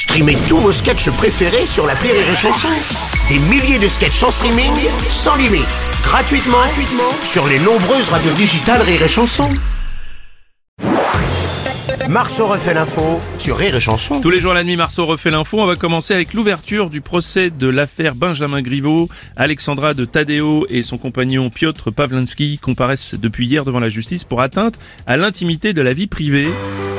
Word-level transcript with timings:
Streamez 0.00 0.38
tous 0.48 0.56
vos 0.56 0.72
sketchs 0.72 1.10
préférés 1.10 1.66
sur 1.66 1.86
la 1.86 1.92
Rire 1.92 2.14
et 2.14 2.34
Chanson. 2.34 2.68
Des 3.28 3.38
milliers 3.50 3.78
de 3.78 3.86
sketchs 3.86 4.22
en 4.22 4.30
streaming, 4.30 4.72
sans 5.10 5.36
limite, 5.36 5.66
gratuitement, 6.02 6.56
gratuitement 6.56 7.12
sur 7.22 7.46
les 7.46 7.58
nombreuses 7.58 8.08
radios 8.08 8.32
digitales 8.32 8.80
Rire 8.80 9.02
et 9.02 9.08
Chanson. 9.08 9.50
Marceau 12.08 12.46
refait 12.46 12.72
l'info 12.72 13.20
sur 13.38 13.58
Rire 13.58 13.76
et 13.76 13.80
Chanson. 13.80 14.22
Tous 14.22 14.30
les 14.30 14.38
jours 14.38 14.54
la 14.54 14.64
nuit, 14.64 14.74
Marceau 14.74 15.04
refait 15.04 15.28
l'info. 15.28 15.60
On 15.60 15.66
va 15.66 15.76
commencer 15.76 16.14
avec 16.14 16.32
l'ouverture 16.32 16.88
du 16.88 17.02
procès 17.02 17.50
de 17.50 17.68
l'affaire 17.68 18.14
Benjamin 18.14 18.62
Griveaux. 18.62 19.10
Alexandra 19.36 19.92
de 19.92 20.06
Tadeo 20.06 20.66
et 20.70 20.82
son 20.82 20.96
compagnon 20.96 21.50
Piotr 21.50 21.92
Pavlansky 21.92 22.58
comparaissent 22.58 23.16
depuis 23.16 23.46
hier 23.46 23.66
devant 23.66 23.80
la 23.80 23.90
justice 23.90 24.24
pour 24.24 24.40
atteinte 24.40 24.76
à 25.06 25.18
l'intimité 25.18 25.74
de 25.74 25.82
la 25.82 25.92
vie 25.92 26.06
privée. 26.06 26.48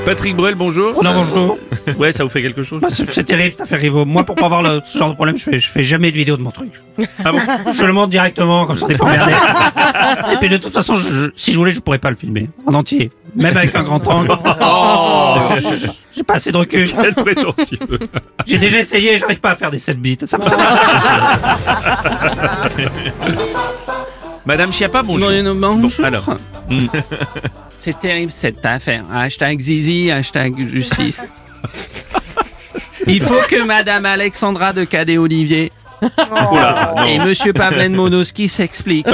Patrick 0.05 0.35
Bruel, 0.35 0.55
bonjour. 0.55 1.01
Non, 1.03 1.13
bonjour. 1.13 1.57
Ouais, 1.97 2.11
ça 2.11 2.23
vous 2.23 2.29
fait 2.29 2.41
quelque 2.41 2.63
chose 2.63 2.81
Bah, 2.81 2.87
c'est 2.91 3.23
terrible 3.23 3.51
cette 3.51 3.61
affaire 3.61 3.79
Rivo. 3.79 4.03
Moi, 4.03 4.23
pour 4.23 4.35
pas 4.35 4.45
avoir 4.45 4.63
le- 4.63 4.81
ce 4.85 4.97
genre 4.97 5.09
de 5.11 5.13
problème, 5.15 5.37
je 5.37 5.43
fais, 5.43 5.59
je 5.59 5.69
fais 5.69 5.83
jamais 5.83 6.09
de 6.11 6.15
vidéo 6.17 6.37
de 6.37 6.41
mon 6.41 6.49
truc. 6.51 6.71
Ah 7.23 7.31
bon 7.31 7.37
Je 7.75 7.85
le 7.85 7.93
montre 7.93 8.09
directement, 8.09 8.65
comme 8.65 8.75
ça 8.75 8.85
on 8.85 8.89
n'est 8.89 8.97
pas 8.97 9.05
emmerdé. 9.05 9.33
Et 10.33 10.37
puis 10.37 10.49
de 10.49 10.57
toute 10.57 10.73
façon, 10.73 10.95
je- 10.95 11.09
je- 11.13 11.29
si 11.35 11.51
je 11.51 11.57
voulais, 11.57 11.71
je 11.71 11.79
pourrais 11.79 11.99
pas 11.99 12.09
le 12.09 12.15
filmer 12.15 12.49
en 12.65 12.73
entier. 12.73 13.11
Même 13.35 13.55
avec 13.55 13.75
un 13.75 13.83
grand 13.83 14.05
angle. 14.07 14.31
J'ai 16.15 16.23
pas 16.23 16.33
assez 16.35 16.51
de 16.51 16.57
recul. 16.57 16.89
Quel 16.91 17.13
prétentieux. 17.13 17.77
J'ai 18.45 18.57
déjà 18.57 18.79
essayé, 18.79 19.17
j'arrive 19.17 19.39
pas 19.39 19.51
à 19.51 19.55
faire 19.55 19.69
des 19.69 19.79
7 19.79 19.99
bits. 19.99 20.17
Ça 20.19 20.25
ça 20.27 20.37
me- 20.37 20.43
Madame 24.45 24.73
Chiappa, 24.73 25.03
bonjour. 25.03 25.29
Non, 25.29 25.43
non, 25.53 25.55
bonjour. 25.77 26.01
Bon, 26.01 26.05
alors. 26.07 26.25
Hmm. 26.71 26.87
C'est 27.77 27.99
terrible 27.99 28.31
cette 28.31 28.65
affaire. 28.65 29.03
Hashtag 29.13 29.59
Zizi, 29.59 30.09
hashtag 30.11 30.55
justice. 30.67 31.23
Il 33.07 33.21
faut 33.21 33.41
que 33.49 33.63
Madame 33.65 34.05
Alexandra 34.05 34.71
de 34.73 34.83
Cadet 34.85 35.17
Olivier 35.17 35.71
Oula, 36.01 36.93
non. 36.97 37.05
et 37.05 37.19
Monsieur 37.19 37.51
Pavlen 37.53 37.93
Monoski 37.93 38.47
s'expliquent. 38.47 39.07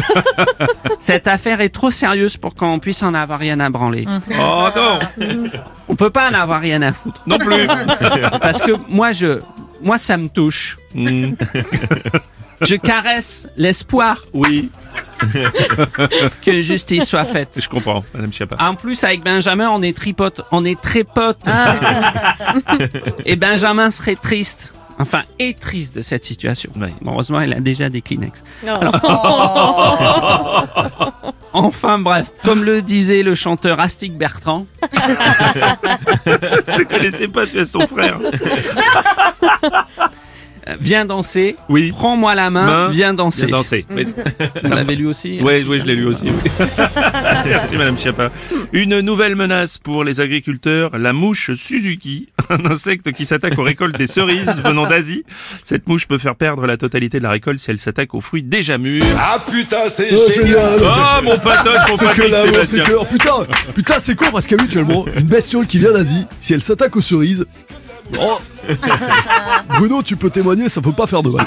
Cette 1.00 1.28
affaire 1.28 1.60
est 1.62 1.70
trop 1.70 1.92
sérieuse 1.92 2.38
pour 2.38 2.54
qu'on 2.56 2.80
puisse 2.80 3.02
en 3.04 3.14
avoir 3.14 3.40
rien 3.40 3.60
à 3.60 3.70
branler. 3.70 4.06
Oh 4.40 4.68
non, 4.76 5.00
On 5.90 5.96
peut 5.96 6.10
pas 6.10 6.30
en 6.30 6.34
avoir 6.34 6.62
rien 6.62 6.82
à 6.82 6.92
foutre. 6.92 7.22
non 7.26 7.38
plus. 7.40 7.66
Parce 8.42 8.60
que 8.60 8.72
moi, 8.90 9.12
je, 9.14 9.40
moi, 9.82 9.98
ça 9.98 10.16
me 10.18 10.28
touche. 10.30 10.78
Je 12.62 12.76
caresse 12.76 13.48
l'espoir 13.58 14.24
Oui, 14.34 14.70
que 16.44 16.62
justice 16.62 17.06
soit 17.06 17.26
faite. 17.26 17.60
je 17.62 17.68
comprends, 17.68 18.04
Madame 18.14 18.32
Chiappa. 18.32 18.56
En 18.64 18.76
plus, 18.76 19.04
avec 19.04 19.24
Benjamin, 19.24 19.70
on 19.70 19.82
est 19.82 19.96
tripote, 19.96 20.42
on 20.52 20.64
est 20.66 20.80
très 20.80 21.04
potes. 21.04 21.40
Et 23.26 23.36
Benjamin 23.36 23.92
serait 23.92 24.16
triste. 24.16 24.74
Enfin, 25.00 25.22
est 25.38 25.60
triste 25.60 25.96
de 25.96 26.02
cette 26.02 26.26
situation. 26.26 26.72
Ouais. 26.76 26.92
Heureusement, 27.06 27.40
il 27.42 27.54
a 27.54 27.60
déjà 27.60 27.88
des 27.88 28.02
Kleenex. 28.02 28.44
Alors- 28.68 28.96
enfin 31.54 32.00
bref, 32.00 32.32
comme 32.44 32.64
le 32.64 32.82
disait 32.82 33.22
le 33.22 33.36
chanteur 33.36 33.80
Astic 33.80 34.18
Bertrand, 34.18 34.66
Je 34.92 36.80
ne 36.80 36.84
connaissais 36.86 37.28
pas, 37.28 37.46
tu 37.46 37.60
es 37.60 37.66
son 37.66 37.82
frère. 37.86 38.18
Viens 40.80 41.06
danser, 41.06 41.56
Oui. 41.70 41.92
prends-moi 41.92 42.36
la 42.36 42.50
main, 42.50 42.66
Main, 42.66 42.90
viens 42.90 43.14
danser. 43.14 43.46
Viens 43.48 43.58
danser. 43.58 43.86
Oui. 43.96 44.08
Vous 44.64 44.74
l'avez 44.74 44.96
lu 44.96 45.08
aussi 45.08 45.40
Oui, 45.42 45.66
oui, 45.68 45.80
je 45.80 45.86
l'ai 45.86 45.96
lu 45.96 46.06
aussi. 46.06 46.26
oui. 46.26 46.52
Merci 47.46 47.76
Madame 47.78 47.98
Chiappa. 47.98 48.32
Une 48.74 49.00
nouvelle 49.02 49.36
menace 49.36 49.78
pour 49.78 50.04
les 50.04 50.20
agriculteurs, 50.22 50.98
la 50.98 51.14
mouche 51.14 51.52
Suzuki, 51.56 52.28
un 52.50 52.66
insecte 52.66 53.12
qui 53.12 53.26
s'attaque 53.26 53.58
aux 53.58 53.64
récoltes 53.64 53.98
des 53.98 54.08
cerises 54.08 54.62
venant 54.64 54.88
d'Asie. 54.88 55.24
Cette 55.64 55.88
mouche 55.88 56.08
peut 56.08 56.18
faire 56.18 56.36
perdre 56.36 56.66
la 56.66 56.78
totalité 56.78 57.18
de 57.20 57.24
la 57.24 57.32
récolte 57.32 57.60
si 57.60 57.72
elle 57.72 57.80
s'attaque 57.80 58.14
aux 58.14 58.22
fruits 58.22 58.44
déjà 58.44 58.78
mûrs. 58.78 59.04
Ah 59.18 59.44
putain, 59.50 59.88
c'est 59.90 60.10
Oh, 60.12 60.32
génial! 60.34 60.78
Oh 60.82 61.22
mon 61.24 61.38
patoche, 61.38 61.90
mon 61.90 61.98
C'est 61.98 62.06
que 62.06 62.10
Patrick 62.10 62.32
là, 62.32 62.42
c'est 62.42 62.52
Sébastien. 62.66 62.84
que, 62.84 62.92
oh, 62.94 63.06
putain, 63.06 63.34
putain, 63.76 64.00
c'est 64.00 64.16
con 64.16 64.26
parce 64.32 64.48
qu'habituellement, 64.48 65.06
une 65.18 65.28
bestiole 65.28 65.66
qui 65.68 65.80
vient 65.80 65.92
d'Asie, 65.92 66.26
si 66.40 66.54
elle 66.54 66.62
s'attaque 66.62 66.96
aux 66.96 67.02
cerises, 67.02 67.46
oh, 68.20 68.40
Bruno, 69.78 70.02
tu 70.04 70.16
peux 70.16 70.30
témoigner, 70.30 70.70
ça 70.70 70.82
peut 70.82 70.92
pas 70.92 71.08
faire 71.08 71.24
de 71.24 71.30
mal. 71.30 71.46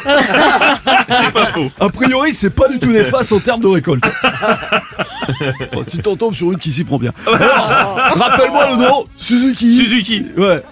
C'est 1.08 1.32
pas 1.32 1.46
faux. 1.46 1.70
A 1.78 1.88
priori, 1.88 2.32
c'est 2.32 2.50
pas 2.50 2.68
du 2.68 2.78
tout 2.78 2.90
néfaste 2.90 3.32
en 3.32 3.40
termes 3.40 3.60
de 3.60 3.68
récolte. 3.68 4.04
Si 5.86 5.98
t'en 5.98 6.16
tombes 6.16 6.34
sur 6.34 6.52
une 6.52 6.58
qui 6.58 6.72
s'y 6.72 6.84
prend 6.84 6.98
bien. 6.98 7.12
Rappelle-moi 7.26 8.70
le 8.70 8.76
nom, 8.76 9.04
Suzuki. 9.16 9.76
Suzuki. 9.76 10.24
Ouais. 10.36 10.62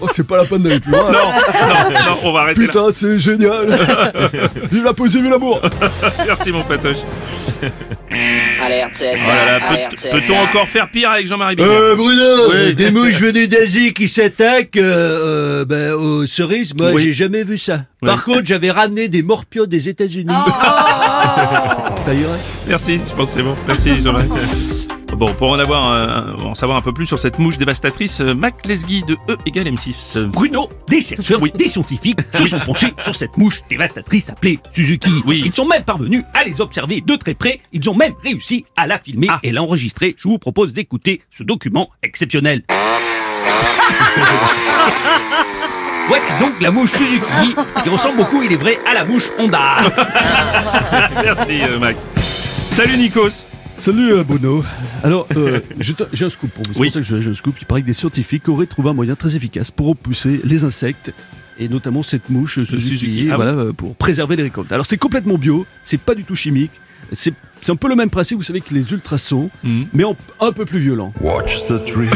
Oh, 0.00 0.06
c'est 0.12 0.26
pas 0.26 0.36
la 0.38 0.44
peine 0.44 0.62
d'aller 0.62 0.80
plus 0.80 0.92
loin. 0.92 1.10
Non, 1.10 1.18
non, 1.18 1.90
non, 1.90 2.18
on 2.24 2.32
va 2.32 2.40
arrêter 2.40 2.60
là. 2.60 2.66
Putain, 2.66 2.88
c'est 2.92 3.18
génial. 3.18 3.66
vive 4.70 4.84
la 4.84 4.92
poésie, 4.92 5.20
vive 5.20 5.30
l'amour. 5.30 5.60
Merci 6.26 6.52
mon 6.52 6.62
patoche. 6.62 6.98
Alerte 8.62 9.04
Oh. 9.04 10.08
Peut-on 10.12 10.38
encore 10.38 10.68
faire 10.68 10.90
pire 10.90 11.10
avec 11.10 11.26
Jean-Marie 11.26 11.56
Bigard 11.56 11.70
Euh, 11.70 11.94
Bruno, 11.96 12.50
Oui. 12.52 12.74
des 12.74 12.90
mouches 12.90 13.14
venues 13.20 13.48
d'Asie 13.48 13.92
qui 13.92 14.08
s'attaquent 14.08 14.76
euh, 14.76 15.62
euh, 15.62 15.64
ben, 15.64 15.92
aux 15.94 16.26
cerises, 16.26 16.74
moi 16.74 16.92
Oui. 16.92 17.02
j'ai 17.02 17.12
jamais 17.12 17.44
vu 17.44 17.58
ça. 17.58 17.84
Par 18.00 18.24
contre, 18.24 18.42
j'avais 18.44 18.70
ramené 18.70 19.08
des 19.08 19.22
morpions 19.22 19.64
des 19.66 19.88
États-Unis. 19.88 20.32
ça 22.04 22.14
irait 22.14 22.38
Merci, 22.68 23.00
je 23.08 23.14
pense 23.14 23.28
que 23.30 23.34
c'est 23.36 23.42
bon. 23.42 23.54
Merci 23.66 24.00
Jean-Marie. 24.02 24.28
Bon, 25.16 25.32
pour 25.32 25.50
en 25.52 25.58
avoir 25.58 25.86
un- 25.90 26.34
en 26.44 26.54
savoir 26.54 26.76
un 26.76 26.82
peu 26.82 26.92
plus 26.92 27.06
sur 27.06 27.18
cette 27.18 27.38
mouche 27.38 27.56
dévastatrice, 27.56 28.20
euh, 28.20 28.34
Mac 28.34 28.66
Lesguy 28.66 29.02
de 29.02 29.14
E 29.30 29.36
égale 29.46 29.66
M6. 29.68 30.16
Euh, 30.18 30.26
Bruno, 30.26 30.68
des 30.88 31.00
chercheurs, 31.00 31.40
Oui. 31.40 31.50
des 31.54 31.68
scientifiques 31.68 32.18
se 32.34 32.44
sont 32.44 32.58
penchés 32.60 32.92
sur 33.02 33.14
cette 33.14 33.34
mouche 33.38 33.62
dévastatrice 33.70 34.28
appelée 34.28 34.58
Suzuki. 34.74 35.10
Oui. 35.24 35.40
Ils 35.46 35.54
sont 35.54 35.64
même 35.64 35.84
parvenus 35.84 36.22
à 36.34 36.44
les 36.44 36.60
observer 36.60 37.00
de 37.00 37.14
très 37.16 37.32
près. 37.32 37.60
Ils 37.72 37.88
ont 37.88 37.94
même 37.94 38.12
réussi 38.22 38.66
à 38.76 38.86
la 38.86 38.98
filmer 38.98 39.28
Ah. 39.30 39.40
et 39.42 39.52
l'enregistrer. 39.52 40.14
Je 40.18 40.28
vous 40.28 40.38
propose 40.38 40.74
d'écouter 40.74 41.22
ce 41.30 41.42
document 41.42 41.88
exceptionnel. 42.02 42.62
Voici 46.08 46.30
donc 46.38 46.52
la 46.60 46.70
mouche 46.70 46.90
Suzuki, 46.90 47.54
qui 47.82 47.88
ressemble 47.88 48.18
beaucoup, 48.18 48.42
il 48.42 48.52
est 48.52 48.56
vrai, 48.56 48.78
à 48.88 48.92
la 48.92 49.04
mouche 49.06 49.30
Honda. 49.38 49.76
Merci 51.24 51.62
euh, 51.62 51.78
Mac. 51.78 51.96
Salut 52.70 52.98
Nikos. 52.98 53.45
Salut 53.78 54.12
euh, 54.14 54.24
Bruno. 54.24 54.64
Alors, 55.04 55.26
euh, 55.36 55.60
j'ai 55.80 56.24
un 56.24 56.30
scoop 56.30 56.50
pour 56.50 56.64
vous. 56.64 56.72
C'est 56.72 56.80
Oui. 56.80 56.86
pour 56.88 56.94
ça 56.94 57.00
que 57.00 57.06
je- 57.06 57.20
j'ai 57.20 57.30
un 57.30 57.34
scoop. 57.34 57.54
Il 57.60 57.66
paraît 57.66 57.82
que 57.82 57.86
des 57.86 57.92
scientifiques 57.92 58.48
auraient 58.48 58.66
trouvé 58.66 58.90
un 58.90 58.94
moyen 58.94 59.14
très 59.14 59.36
efficace 59.36 59.70
pour 59.70 59.88
repousser 59.88 60.40
les 60.44 60.64
insectes 60.64 61.12
et 61.58 61.68
notamment 61.68 62.02
cette 62.02 62.28
mouche 62.30 62.54
Suzuki, 62.64 62.88
Suzuki, 62.88 63.28
ah 63.32 63.36
voilà, 63.36 63.52
euh, 63.52 63.72
pour 63.72 63.94
préserver 63.94 64.36
les 64.36 64.42
récoltes. 64.44 64.72
Alors 64.72 64.86
c'est 64.86 64.96
complètement 64.98 65.38
bio, 65.38 65.66
c'est 65.84 66.00
pas 66.00 66.14
du 66.14 66.24
tout 66.24 66.34
chimique. 66.34 66.70
C'est 67.12 67.32
un 67.68 67.76
peu 67.76 67.88
le 67.88 67.94
même 67.94 68.10
principe, 68.10 68.36
vous 68.38 68.42
savez, 68.42 68.60
que 68.60 68.74
les 68.74 68.90
ultrasons, 68.92 69.48
Mhm. 69.62 69.86
mais 69.92 70.04
en- 70.04 70.16
un 70.40 70.50
peu 70.52 70.64
plus 70.64 70.80
violent. 70.80 71.12
Watch 71.20 71.58
the 71.68 71.82
tree. 71.84 72.08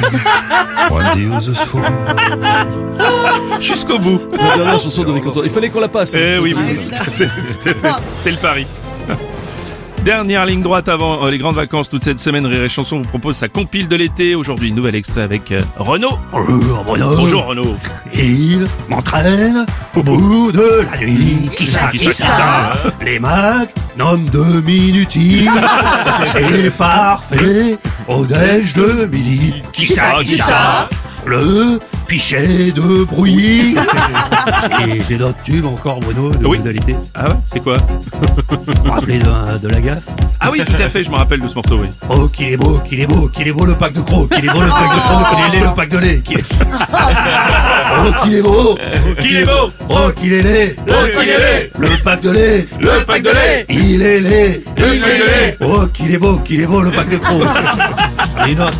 Jusqu'au 3.60 3.99
bout. 3.99 4.20
La 4.32 4.56
dernière 4.56 4.78
chanson 4.78 5.04
de. 5.04 5.44
Il 5.44 5.50
fallait 5.50 5.69
qu'on 5.70 5.81
la 5.81 5.88
passe. 5.88 6.15
Eh 6.15 6.34
hein, 6.37 6.41
oui, 6.43 6.54
oui. 6.56 6.78
C'est 8.19 8.31
le 8.32 8.37
pari. 8.38 8.66
Dernière 10.05 10.47
ligne 10.47 10.62
droite 10.62 10.88
avant 10.88 11.27
euh, 11.27 11.31
les 11.31 11.37
grandes 11.37 11.56
vacances 11.56 11.91
toute 11.91 12.03
cette 12.03 12.21
semaine. 12.21 12.47
Rire 12.47 12.65
et 12.65 12.69
Chanson 12.71 12.97
vous 12.97 13.09
propose 13.09 13.37
sa 13.37 13.49
compile 13.49 13.87
de 13.87 13.97
l'été. 13.97 14.34
Aujourd'hui, 14.34 14.72
nouvel 14.72 14.94
extrait 14.94 15.21
avec 15.21 15.53
euh, 15.53 15.61
Renaud. 15.77 16.19
Bonjour 16.33 16.84
Bruno. 16.84 17.16
Bonjour 17.16 17.44
Renaud. 17.44 17.77
Il 18.15 18.66
m'entraîne 18.88 19.66
au 19.94 20.03
bout 20.03 20.53
de 20.53 20.87
la 20.91 20.99
nuit. 21.00 21.50
Qui 21.55 21.66
ça, 21.66 21.88
qui 21.88 21.99
ça, 21.99 22.11
qui 22.11 22.16
ça 22.16 22.72
Les 23.05 23.19
mags 23.19 23.69
nomment 23.99 24.28
de 24.31 24.62
minutiles. 24.62 25.50
C'est 26.25 26.75
parfait 26.78 27.78
au 28.09 28.25
déj 28.25 28.72
de 28.72 29.05
midi. 29.05 29.62
Qui 29.71 29.87
ça, 29.87 30.15
qui 30.22 30.38
ça 30.38 30.88
Le 31.27 31.78
pichet 32.10 32.72
de 32.72 33.04
bruit. 33.04 33.76
Et 34.85 35.00
j'ai 35.08 35.17
d'autres 35.17 35.40
tubes 35.44 35.64
encore, 35.64 36.00
Bruno, 36.00 36.31
de 36.35 36.44
Oui. 36.44 36.58
modalité. 36.58 36.96
Ah 37.14 37.29
ouais, 37.29 37.35
c'est 37.52 37.61
quoi 37.62 37.76
Vous 37.79 38.73
vous 38.85 38.90
rappelez 38.90 39.20
de, 39.20 39.58
de 39.58 39.69
la 39.69 39.81
gaffe 39.81 40.02
Ah 40.40 40.50
oui, 40.50 40.61
tout 40.67 40.82
à 40.82 40.88
fait, 40.88 41.05
je 41.05 41.11
me 41.11 41.14
rappelle 41.14 41.40
de 41.40 41.46
ce 41.46 41.55
morceau, 41.55 41.79
oui. 41.81 41.87
Oh, 42.08 42.26
qu'il 42.26 42.49
est 42.50 42.56
beau, 42.56 42.81
qu'il 42.85 42.99
est 42.99 43.06
beau, 43.06 43.29
qu'il 43.29 43.46
est 43.46 43.52
beau 43.52 43.64
le 43.64 43.75
pack 43.76 43.93
de 43.93 44.00
crocs, 44.00 44.29
qu'il 44.29 44.44
est 44.44 44.52
beau 44.52 44.61
le 44.61 44.69
pack 44.69 44.94
de 44.96 45.00
crocs, 45.00 45.31
qu'il 45.31 45.44
est 45.44 45.50
laid 45.61 45.64
le 45.69 45.75
pack 45.76 45.88
de 45.88 45.99
lait. 45.99 46.20
qu'il 46.25 46.38
est- 46.38 46.44
Oh, 48.02 48.25
qu'il 48.25 48.35
est 48.35 48.43
beau, 48.43 48.79
Qui 49.20 49.37
est 49.37 49.44
beau 49.44 49.70
oh, 49.88 50.11
qu'il 50.17 50.32
est 50.32 50.43
laid, 50.43 50.76
Oh, 50.88 50.93
qu'il 51.20 51.29
est 51.29 51.38
laid 51.38 51.70
le 51.79 51.88
pack 52.02 52.20
de 52.23 52.31
lait, 52.31 52.67
Le 52.81 53.05
pack 53.05 53.23
de 53.23 53.31
lait 53.31 53.67
il 53.69 54.02
est 54.02 54.20
laid. 54.20 54.64
Le 54.76 54.82
pack 54.82 54.99
de 55.00 55.26
lait 55.26 55.56
Oh, 55.61 55.87
qu'il 55.94 56.12
est 56.14 56.19
beau, 56.19 56.37
qu'il 56.38 56.61
est 56.61 56.67
beau 56.67 56.81
le 56.82 56.90
pack 56.90 57.08
de 57.08 57.17
crocs. 57.19 57.46
Et 58.49 58.52
une 58.52 58.61
autre. 58.62 58.79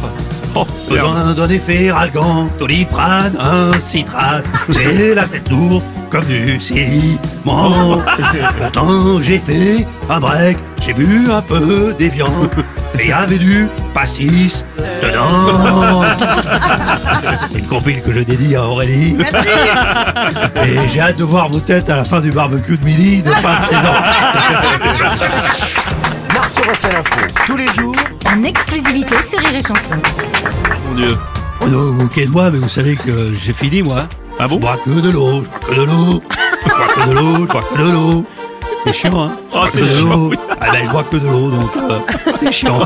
Besoin 0.89 1.35
d'un 1.35 1.49
effet 1.49 1.91
ralgant, 1.91 2.49
doliprane, 2.59 3.37
un 3.39 3.79
citrate. 3.81 4.45
J'ai 4.69 5.15
la 5.15 5.25
tête 5.25 5.49
lourde 5.49 5.83
comme 6.11 6.25
du 6.25 6.61
ciment. 6.61 7.19
Pourtant 8.59 9.23
j'ai 9.23 9.39
fait 9.39 9.87
un 10.09 10.19
break, 10.19 10.59
j'ai 10.81 10.93
bu 10.93 11.31
un 11.31 11.41
peu 11.41 11.95
d'évian. 11.97 12.27
Et 12.99 13.05
il 13.05 13.09
y 13.09 13.13
avait 13.13 13.39
du 13.39 13.69
pastis 13.95 14.65
dedans. 15.03 16.03
C'est 17.49 17.59
une 17.61 17.67
compile 17.67 18.03
que 18.03 18.13
je 18.13 18.21
dédie 18.21 18.57
à 18.57 18.67
Aurélie. 18.67 19.17
Et 20.57 20.89
j'ai 20.89 21.01
hâte 21.01 21.19
de 21.19 21.25
voir 21.25 21.49
vos 21.49 21.61
têtes 21.61 21.89
à 21.89 21.97
la 21.97 22.05
fin 22.05 22.21
du 22.21 22.31
barbecue 22.31 22.77
de 22.77 22.85
midi 22.85 23.23
de 23.23 23.31
fin 23.31 23.61
de 23.61 23.65
saison. 23.67 23.95
Marceau 26.71 26.87
refait 26.87 26.95
l'info 26.95 27.21
tous 27.47 27.57
les 27.57 27.67
jours 27.75 27.95
En 28.27 28.45
exclusivité 28.45 29.17
sur 29.27 29.41
Rire 29.41 29.57
et 29.57 29.61
Chanson. 29.61 29.97
Mon 30.89 30.95
Dieu. 30.95 31.19
Oh 31.61 31.67
non, 31.67 31.87
vous 31.87 31.93
moquez 31.95 32.27
de 32.27 32.31
moi, 32.31 32.49
mais 32.51 32.59
vous 32.61 32.69
savez 32.69 32.95
que 32.97 33.35
j'ai 33.35 33.53
fini, 33.53 33.83
moi. 33.83 34.07
Ah 34.39 34.47
bon 34.47 34.55
Je 34.55 34.61
bois 34.61 34.77
que 34.85 34.91
de 34.91 35.11
l'eau, 35.11 35.43
je 35.43 35.49
bois 35.49 35.59
que 35.69 35.75
de 35.75 35.83
l'eau, 35.83 36.23
je 36.65 36.69
bois 36.69 36.87
que 36.95 37.01
de 37.09 37.13
l'eau, 37.13 37.37
je 37.39 37.45
bois 37.53 37.63
que 37.63 37.79
de 37.79 37.91
l'eau. 37.91 38.25
C'est 38.85 38.93
chiant, 38.93 39.21
hein 39.21 39.33
Je 39.37 39.57
Oh, 39.57 39.59
bois 39.59 39.69
c'est 39.73 39.81
que 39.81 39.85
de 39.85 39.97
chiant, 39.99 40.17
oui. 40.29 40.37
Ah 40.61 40.71
ben, 40.71 40.85
je 40.85 40.91
bois 40.91 41.05
que 41.11 41.17
de 41.17 41.27
l'eau, 41.29 41.51
donc 41.51 41.71
euh, 41.77 41.99
c'est 42.39 42.53
chiant. 42.53 42.79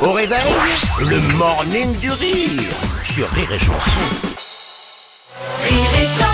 Au 0.00 0.12
réveil, 0.12 0.38
le 1.00 1.36
morning 1.36 1.96
du 1.98 2.10
rire 2.12 2.62
sur 3.02 3.28
Rire 3.30 3.52
et 3.52 3.58
Chanson. 3.58 3.74
Rire 5.64 5.90
et 6.00 6.06
Chanson. 6.06 6.27